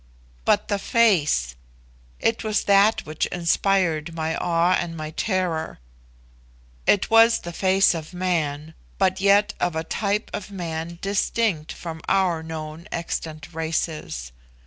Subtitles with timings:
[0.45, 1.55] But the face!
[2.19, 5.77] it was that which inspired my awe and my terror.
[6.87, 12.01] It was the face of man, but yet of a type of man distinct from
[12.09, 14.31] our known extant races.